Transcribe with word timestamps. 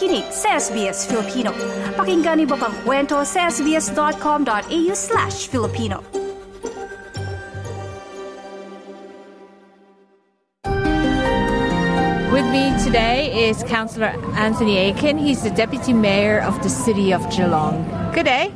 nakikinig 0.00 0.32
sa 0.32 0.56
SBS 0.56 1.04
Filipino. 1.04 1.52
Pakinggan 1.92 2.40
niyo 2.40 2.56
pa 2.56 2.72
ang 2.72 2.76
kwento 2.88 3.20
sa 3.28 3.52
sbs.com.au 3.52 4.92
slash 4.96 5.44
Filipino. 5.52 6.00
With 12.32 12.48
me 12.48 12.72
today 12.80 13.28
is 13.28 13.60
Councillor 13.68 14.16
Anthony 14.40 14.80
Aitken. 14.88 15.20
He's 15.20 15.44
the 15.44 15.52
Deputy 15.52 15.92
Mayor 15.92 16.40
of 16.40 16.56
the 16.64 16.72
City 16.72 17.12
of 17.12 17.20
Geelong. 17.28 17.84
Good 18.16 18.24
day. 18.24 18.48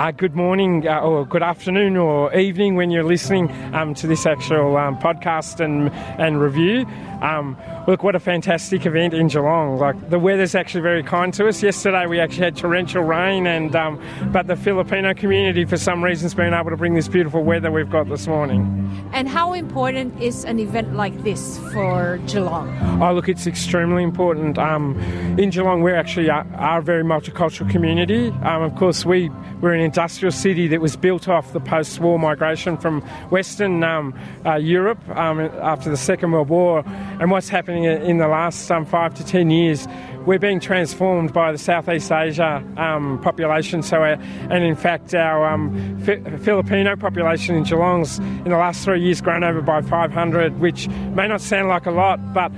Uh, 0.00 0.12
good 0.12 0.32
morning, 0.32 0.88
uh, 0.88 1.02
or 1.04 1.26
good 1.26 1.42
afternoon, 1.42 1.98
or 1.98 2.32
evening 2.32 2.76
when 2.76 2.88
you're 2.88 3.04
listening 3.04 3.52
um, 3.74 3.92
to 3.92 4.06
this 4.06 4.24
actual 4.24 4.78
um, 4.78 4.96
podcast 4.96 5.60
and 5.60 5.90
and 6.16 6.40
review. 6.40 6.86
Um, 7.22 7.56
look, 7.86 8.02
what 8.02 8.14
a 8.14 8.20
fantastic 8.20 8.86
event 8.86 9.14
in 9.14 9.28
Geelong! 9.28 9.78
Like 9.78 10.10
the 10.10 10.18
weather's 10.18 10.54
actually 10.54 10.82
very 10.82 11.02
kind 11.02 11.32
to 11.34 11.48
us. 11.48 11.62
Yesterday 11.62 12.06
we 12.06 12.20
actually 12.20 12.44
had 12.44 12.56
torrential 12.56 13.02
rain, 13.02 13.46
and 13.46 13.74
um, 13.76 14.00
but 14.32 14.46
the 14.46 14.56
Filipino 14.56 15.14
community, 15.14 15.64
for 15.64 15.76
some 15.76 16.02
reason, 16.02 16.24
has 16.24 16.34
been 16.34 16.54
able 16.54 16.70
to 16.70 16.76
bring 16.76 16.94
this 16.94 17.08
beautiful 17.08 17.42
weather 17.42 17.70
we've 17.70 17.90
got 17.90 18.08
this 18.08 18.26
morning. 18.26 18.76
And 19.12 19.28
how 19.28 19.52
important 19.52 20.20
is 20.20 20.44
an 20.44 20.58
event 20.58 20.94
like 20.94 21.22
this 21.22 21.58
for 21.72 22.18
Geelong? 22.26 23.02
Oh, 23.02 23.12
look, 23.12 23.28
it's 23.28 23.46
extremely 23.46 24.02
important. 24.02 24.56
Um, 24.58 24.98
in 25.38 25.50
Geelong, 25.50 25.82
we 25.82 25.92
actually 25.92 26.30
are, 26.30 26.46
are 26.54 26.78
a 26.78 26.82
very 26.82 27.02
multicultural 27.02 27.68
community. 27.70 28.28
Um, 28.42 28.62
of 28.62 28.74
course, 28.76 29.04
we 29.04 29.30
we're 29.60 29.74
an 29.74 29.80
industrial 29.80 30.32
city 30.32 30.68
that 30.68 30.80
was 30.80 30.96
built 30.96 31.28
off 31.28 31.52
the 31.52 31.60
post-war 31.60 32.18
migration 32.18 32.78
from 32.78 33.02
Western 33.30 33.84
um, 33.84 34.18
uh, 34.46 34.54
Europe 34.54 35.00
um, 35.10 35.40
after 35.40 35.90
the 35.90 35.96
Second 35.96 36.32
World 36.32 36.48
War. 36.48 36.82
And 37.20 37.30
what's 37.30 37.50
happening 37.50 37.84
in 37.84 38.16
the 38.16 38.28
last 38.28 38.70
um, 38.70 38.86
five 38.86 39.12
to 39.16 39.24
ten 39.26 39.50
years, 39.50 39.86
we're 40.24 40.38
being 40.38 40.58
transformed 40.58 41.34
by 41.34 41.52
the 41.52 41.58
Southeast 41.58 42.10
Asia 42.10 42.64
um, 42.78 43.20
population. 43.20 43.82
So, 43.82 44.02
uh, 44.02 44.16
and 44.48 44.64
in 44.64 44.74
fact, 44.74 45.14
our 45.14 45.46
um, 45.46 45.98
Fi- 46.02 46.22
Filipino 46.38 46.96
population 46.96 47.56
in 47.56 47.64
Geelong's 47.64 48.18
in 48.20 48.44
the 48.44 48.56
last 48.56 48.82
three 48.86 49.02
years 49.02 49.20
grown 49.20 49.44
over 49.44 49.60
by 49.60 49.82
500, 49.82 50.60
which 50.60 50.88
may 50.88 51.28
not 51.28 51.42
sound 51.42 51.68
like 51.68 51.84
a 51.84 51.90
lot, 51.90 52.32
but 52.32 52.50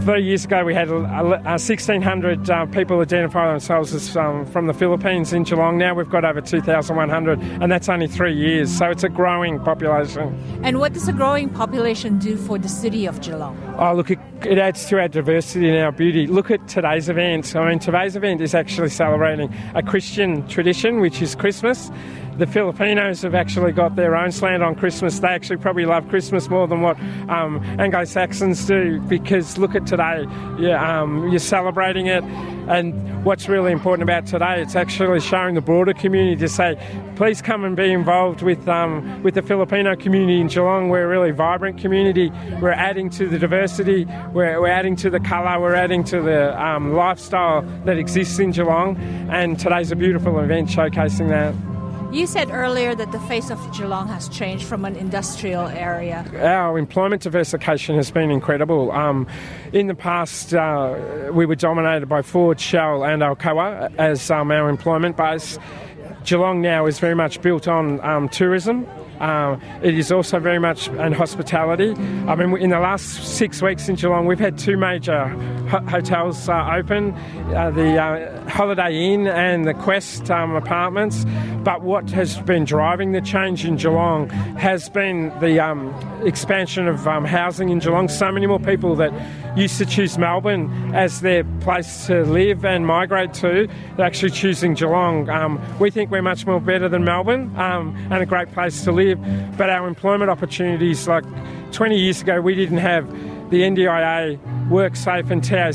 Three 0.00 0.24
years 0.24 0.44
ago, 0.44 0.64
we 0.64 0.74
had 0.74 0.88
uh, 0.90 1.02
1,600 1.02 2.50
uh, 2.50 2.66
people 2.66 3.00
identify 3.00 3.48
themselves 3.48 3.94
as 3.94 4.16
um, 4.16 4.44
from 4.46 4.66
the 4.66 4.74
Philippines 4.74 5.32
in 5.32 5.44
Geelong. 5.44 5.78
Now 5.78 5.94
we've 5.94 6.10
got 6.10 6.24
over 6.24 6.40
2,100, 6.40 7.40
and 7.40 7.70
that's 7.70 7.88
only 7.88 8.08
three 8.08 8.34
years. 8.34 8.76
So 8.76 8.90
it's 8.90 9.04
a 9.04 9.08
growing 9.08 9.60
population. 9.60 10.36
And 10.64 10.80
what 10.80 10.92
does 10.92 11.06
a 11.06 11.12
growing 11.12 11.50
population 11.50 12.18
do 12.18 12.36
for 12.36 12.58
the 12.58 12.68
city 12.68 13.06
of 13.06 13.20
Geelong? 13.20 13.56
Oh, 13.78 13.94
look, 13.94 14.10
it, 14.10 14.18
it 14.44 14.58
adds 14.58 14.86
to 14.86 15.00
our 15.00 15.08
diversity 15.08 15.68
and 15.68 15.78
our 15.78 15.92
beauty. 15.92 16.26
Look 16.26 16.50
at 16.50 16.66
today's 16.68 17.08
event. 17.08 17.54
I 17.54 17.70
mean, 17.70 17.78
today's 17.78 18.16
event 18.16 18.40
is 18.40 18.54
actually 18.54 18.90
celebrating 18.90 19.54
a 19.74 19.82
Christian 19.82 20.46
tradition, 20.48 21.00
which 21.00 21.22
is 21.22 21.34
Christmas 21.34 21.90
the 22.38 22.46
Filipinos 22.46 23.22
have 23.22 23.34
actually 23.34 23.72
got 23.72 23.96
their 23.96 24.14
own 24.14 24.30
slant 24.30 24.62
on 24.62 24.74
Christmas. 24.74 25.18
They 25.20 25.28
actually 25.28 25.56
probably 25.56 25.86
love 25.86 26.08
Christmas 26.08 26.48
more 26.50 26.68
than 26.68 26.82
what 26.82 26.98
um, 27.30 27.62
Anglo 27.78 28.04
Saxons 28.04 28.66
do 28.66 29.00
because 29.02 29.56
look 29.56 29.74
at 29.74 29.86
today. 29.86 30.26
Yeah, 30.58 31.00
um, 31.00 31.28
you're 31.28 31.38
celebrating 31.38 32.06
it. 32.06 32.22
And 32.68 33.24
what's 33.24 33.48
really 33.48 33.72
important 33.72 34.02
about 34.02 34.26
today, 34.26 34.60
it's 34.60 34.74
actually 34.74 35.20
showing 35.20 35.54
the 35.54 35.60
broader 35.60 35.92
community 35.92 36.36
to 36.36 36.48
say, 36.48 36.78
please 37.16 37.40
come 37.40 37.64
and 37.64 37.76
be 37.76 37.92
involved 37.92 38.42
with 38.42 38.66
um, 38.68 39.22
with 39.22 39.34
the 39.34 39.42
Filipino 39.42 39.94
community 39.96 40.40
in 40.40 40.48
Geelong. 40.48 40.88
We're 40.88 41.04
a 41.04 41.08
really 41.08 41.30
vibrant 41.30 41.78
community. 41.78 42.30
We're 42.60 42.70
adding 42.70 43.10
to 43.10 43.28
the 43.28 43.38
diversity. 43.38 44.06
We're, 44.32 44.60
we're 44.60 44.68
adding 44.68 44.96
to 44.96 45.10
the 45.10 45.20
colour. 45.20 45.60
We're 45.60 45.74
adding 45.74 46.04
to 46.04 46.20
the 46.20 46.60
um, 46.60 46.94
lifestyle 46.94 47.62
that 47.84 47.98
exists 47.98 48.38
in 48.38 48.50
Geelong. 48.50 48.96
And 49.30 49.58
today's 49.58 49.92
a 49.92 49.96
beautiful 49.96 50.38
event 50.40 50.68
showcasing 50.68 51.28
that. 51.28 51.75
You 52.12 52.26
said 52.26 52.50
earlier 52.50 52.94
that 52.94 53.12
the 53.12 53.20
face 53.20 53.50
of 53.50 53.58
Geelong 53.76 54.08
has 54.08 54.28
changed 54.28 54.64
from 54.64 54.84
an 54.84 54.96
industrial 54.96 55.66
area. 55.66 56.24
Our 56.40 56.78
employment 56.78 57.22
diversification 57.22 57.96
has 57.96 58.10
been 58.10 58.30
incredible. 58.30 58.90
Um, 58.92 59.26
in 59.72 59.86
the 59.88 59.94
past, 59.94 60.54
uh, 60.54 61.30
we 61.32 61.44
were 61.44 61.56
dominated 61.56 62.06
by 62.06 62.22
Ford, 62.22 62.58
Shell, 62.58 63.04
and 63.04 63.22
Alcoa 63.22 63.94
as 63.98 64.30
um, 64.30 64.50
our 64.50 64.70
employment 64.70 65.16
base. 65.16 65.58
Geelong 66.24 66.60
now 66.60 66.86
is 66.86 66.98
very 66.98 67.14
much 67.14 67.40
built 67.42 67.68
on 67.68 68.00
um, 68.00 68.28
tourism. 68.28 68.86
Uh, 69.20 69.58
it 69.82 69.96
is 69.96 70.12
also 70.12 70.38
very 70.38 70.58
much 70.58 70.88
in 70.88 71.12
hospitality. 71.12 71.92
I 72.26 72.34
mean, 72.34 72.56
in 72.58 72.70
the 72.70 72.80
last 72.80 73.36
six 73.36 73.62
weeks 73.62 73.88
in 73.88 73.94
Geelong, 73.96 74.26
we've 74.26 74.38
had 74.38 74.58
two 74.58 74.76
major 74.76 75.28
ho- 75.68 75.86
hotels 75.86 76.48
uh, 76.48 76.74
open 76.74 77.12
uh, 77.54 77.70
the 77.70 77.96
uh, 77.96 78.48
Holiday 78.48 79.12
Inn 79.12 79.26
and 79.26 79.66
the 79.66 79.74
Quest 79.74 80.30
um, 80.30 80.54
apartments. 80.54 81.24
But 81.66 81.82
what 81.82 82.08
has 82.10 82.38
been 82.42 82.64
driving 82.64 83.10
the 83.10 83.20
change 83.20 83.64
in 83.64 83.74
Geelong 83.74 84.28
has 84.56 84.88
been 84.88 85.36
the 85.40 85.58
um, 85.58 85.92
expansion 86.24 86.86
of 86.86 87.08
um, 87.08 87.24
housing 87.24 87.70
in 87.70 87.80
Geelong. 87.80 88.06
So 88.06 88.30
many 88.30 88.46
more 88.46 88.60
people 88.60 88.94
that 88.94 89.12
used 89.58 89.76
to 89.78 89.84
choose 89.84 90.16
Melbourne 90.16 90.94
as 90.94 91.22
their 91.22 91.42
place 91.62 92.06
to 92.06 92.22
live 92.22 92.64
and 92.64 92.86
migrate 92.86 93.34
to, 93.34 93.66
they're 93.96 94.06
actually 94.06 94.30
choosing 94.30 94.74
Geelong. 94.74 95.28
Um, 95.28 95.60
we 95.80 95.90
think 95.90 96.12
we're 96.12 96.22
much 96.22 96.46
more 96.46 96.60
better 96.60 96.88
than 96.88 97.02
Melbourne 97.02 97.52
um, 97.56 97.96
and 98.12 98.22
a 98.22 98.26
great 98.26 98.52
place 98.52 98.84
to 98.84 98.92
live. 98.92 99.18
But 99.56 99.68
our 99.68 99.88
employment 99.88 100.30
opportunities, 100.30 101.08
like 101.08 101.24
20 101.72 101.98
years 101.98 102.22
ago, 102.22 102.40
we 102.40 102.54
didn't 102.54 102.78
have 102.78 103.10
the 103.50 103.62
NDIA, 103.62 104.38
WorkSafe, 104.68 105.32
and 105.32 105.42
TAC, 105.42 105.74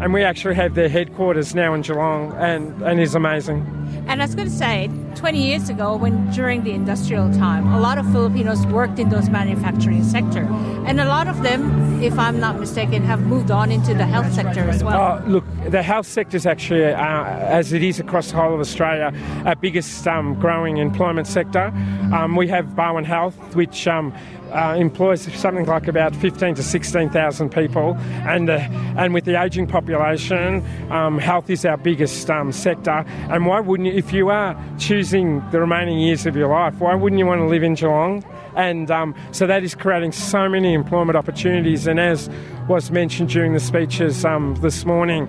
and 0.00 0.12
we 0.12 0.22
actually 0.22 0.54
have 0.54 0.74
their 0.74 0.88
headquarters 0.88 1.54
now 1.54 1.74
in 1.74 1.82
Geelong, 1.82 2.32
and, 2.36 2.80
and 2.82 3.00
is 3.00 3.14
amazing. 3.14 3.66
And 4.06 4.22
I 4.22 4.24
was 4.24 4.34
going 4.34 4.48
to 4.48 4.54
say, 4.54 4.88
20 5.16 5.42
years 5.42 5.68
ago, 5.68 5.96
when 5.96 6.30
during 6.30 6.62
the 6.62 6.70
industrial 6.70 7.32
time, 7.34 7.66
a 7.74 7.80
lot 7.80 7.98
of 7.98 8.10
Filipinos 8.12 8.64
worked 8.66 8.98
in 8.98 9.08
those 9.08 9.28
manufacturing 9.28 10.04
sector, 10.04 10.44
and 10.86 11.00
a 11.00 11.04
lot 11.04 11.26
of 11.26 11.42
them, 11.42 12.00
if 12.02 12.16
I'm 12.18 12.38
not 12.38 12.60
mistaken, 12.60 13.02
have 13.02 13.22
moved 13.22 13.50
on 13.50 13.72
into 13.72 13.94
the 13.94 14.06
health 14.06 14.32
sector 14.32 14.60
as 14.60 14.84
well. 14.84 15.20
Oh, 15.20 15.28
look, 15.28 15.44
the 15.68 15.82
health 15.82 16.06
sector 16.06 16.36
is 16.36 16.46
actually, 16.46 16.86
uh, 16.86 17.24
as 17.24 17.72
it 17.72 17.82
is 17.82 17.98
across 17.98 18.30
the 18.30 18.36
whole 18.36 18.54
of 18.54 18.60
Australia, 18.60 19.12
our 19.44 19.56
biggest 19.56 20.06
um, 20.06 20.38
growing 20.38 20.76
employment 20.76 21.26
sector. 21.26 21.72
Um, 22.12 22.36
we 22.36 22.46
have 22.48 22.66
Barwon 22.76 23.04
Health, 23.04 23.56
which 23.56 23.86
um, 23.88 24.14
uh, 24.52 24.76
employs 24.78 25.22
something 25.34 25.66
like 25.66 25.88
about 25.88 26.14
15 26.16 26.54
to 26.54 26.62
16,000 26.62 27.50
people, 27.50 27.94
and 28.26 28.48
uh, 28.48 28.58
and 28.96 29.12
with 29.12 29.24
the 29.24 29.40
ageing 29.40 29.66
population, 29.66 29.87
um, 30.90 31.18
health 31.18 31.50
is 31.50 31.64
our 31.64 31.76
biggest 31.76 32.30
um, 32.30 32.52
sector. 32.52 33.04
And 33.30 33.46
why 33.46 33.60
wouldn't 33.60 33.88
you, 33.88 33.94
if 33.94 34.12
you 34.12 34.30
are 34.30 34.56
choosing 34.78 35.42
the 35.50 35.60
remaining 35.60 35.98
years 35.98 36.26
of 36.26 36.36
your 36.36 36.48
life, 36.48 36.78
why 36.78 36.94
wouldn't 36.94 37.18
you 37.18 37.26
want 37.26 37.40
to 37.40 37.46
live 37.46 37.62
in 37.62 37.74
Geelong? 37.74 38.24
And 38.56 38.90
um, 38.90 39.14
so 39.32 39.46
that 39.46 39.62
is 39.62 39.74
creating 39.74 40.12
so 40.12 40.48
many 40.48 40.74
employment 40.74 41.16
opportunities. 41.16 41.86
And 41.86 42.00
as 42.00 42.28
was 42.68 42.90
mentioned 42.90 43.28
during 43.28 43.52
the 43.54 43.60
speeches 43.60 44.24
um, 44.24 44.56
this 44.56 44.84
morning, 44.84 45.28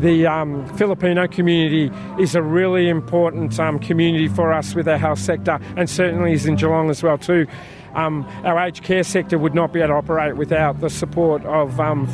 the 0.00 0.26
um, 0.26 0.66
Filipino 0.76 1.28
community 1.28 1.90
is 2.18 2.34
a 2.34 2.42
really 2.42 2.88
important 2.88 3.60
um, 3.60 3.78
community 3.78 4.28
for 4.28 4.52
us 4.52 4.74
with 4.74 4.88
our 4.88 4.96
health 4.96 5.18
sector, 5.18 5.58
and 5.76 5.90
certainly 5.90 6.32
is 6.32 6.46
in 6.46 6.56
Geelong 6.56 6.88
as 6.88 7.02
well 7.02 7.18
too. 7.18 7.46
Um, 7.94 8.26
our 8.44 8.58
aged 8.58 8.84
care 8.84 9.02
sector 9.02 9.36
would 9.36 9.54
not 9.54 9.72
be 9.72 9.80
able 9.80 9.88
to 9.88 9.94
operate 9.94 10.36
without 10.36 10.80
the 10.80 10.88
support 10.88 11.44
of 11.44 11.78
um, 11.80 12.06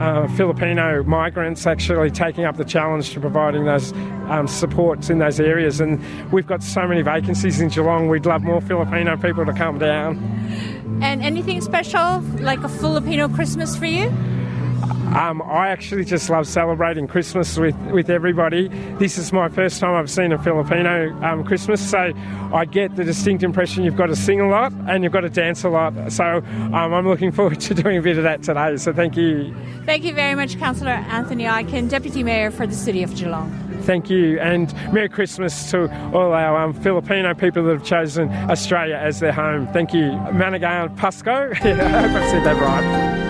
uh, 0.00 0.26
Filipino 0.28 1.02
migrants 1.04 1.66
actually 1.66 2.10
taking 2.10 2.44
up 2.44 2.56
the 2.56 2.64
challenge 2.64 3.10
to 3.12 3.20
providing 3.20 3.64
those 3.64 3.92
um, 4.28 4.48
supports 4.48 5.10
in 5.10 5.18
those 5.18 5.38
areas. 5.38 5.80
And 5.80 6.02
we've 6.32 6.46
got 6.46 6.62
so 6.62 6.86
many 6.86 7.02
vacancies 7.02 7.60
in 7.60 7.68
Geelong, 7.68 8.08
we'd 8.08 8.26
love 8.26 8.42
more 8.42 8.60
Filipino 8.60 9.16
people 9.16 9.44
to 9.44 9.52
come 9.52 9.78
down. 9.78 10.18
And 11.02 11.22
anything 11.22 11.60
special, 11.60 12.20
like 12.40 12.60
a 12.60 12.68
Filipino 12.68 13.28
Christmas 13.28 13.76
for 13.76 13.86
you? 13.86 14.10
Um, 15.14 15.42
I 15.42 15.68
actually 15.68 16.04
just 16.04 16.30
love 16.30 16.46
celebrating 16.46 17.08
Christmas 17.08 17.58
with, 17.58 17.76
with 17.90 18.10
everybody. 18.10 18.68
This 18.98 19.18
is 19.18 19.32
my 19.32 19.48
first 19.48 19.80
time 19.80 19.94
I've 19.96 20.08
seen 20.08 20.30
a 20.32 20.40
Filipino 20.40 21.12
um, 21.24 21.42
Christmas, 21.42 21.80
so 21.90 22.12
I 22.52 22.64
get 22.64 22.94
the 22.94 23.02
distinct 23.02 23.42
impression 23.42 23.82
you've 23.82 23.96
got 23.96 24.06
to 24.06 24.14
sing 24.14 24.40
a 24.40 24.48
lot 24.48 24.72
and 24.86 25.02
you've 25.02 25.12
got 25.12 25.22
to 25.22 25.30
dance 25.30 25.64
a 25.64 25.68
lot. 25.68 26.12
So 26.12 26.24
um, 26.24 26.74
I'm 26.74 27.08
looking 27.08 27.32
forward 27.32 27.58
to 27.62 27.74
doing 27.74 27.98
a 27.98 28.02
bit 28.02 28.18
of 28.18 28.22
that 28.22 28.44
today. 28.44 28.76
So 28.76 28.92
thank 28.92 29.16
you. 29.16 29.52
Thank 29.84 30.04
you 30.04 30.14
very 30.14 30.36
much, 30.36 30.56
Councillor 30.58 30.92
Anthony 30.92 31.44
Aitken, 31.44 31.88
Deputy 31.88 32.22
Mayor 32.22 32.52
for 32.52 32.66
the 32.66 32.74
City 32.74 33.02
of 33.02 33.14
Geelong. 33.16 33.50
Thank 33.82 34.10
you, 34.10 34.38
and 34.38 34.72
Merry 34.92 35.08
Christmas 35.08 35.70
to 35.72 35.90
all 36.14 36.32
our 36.34 36.56
um, 36.56 36.72
Filipino 36.72 37.34
people 37.34 37.64
that 37.64 37.72
have 37.72 37.84
chosen 37.84 38.28
Australia 38.48 38.96
as 38.96 39.18
their 39.18 39.32
home. 39.32 39.66
Thank 39.72 39.92
you. 39.92 40.12
Managan 40.32 40.94
Pasco. 40.96 41.50
I 41.50 41.54
hope 41.54 41.80
I've 41.80 42.30
said 42.30 42.44
that 42.44 42.60
right. 42.60 43.29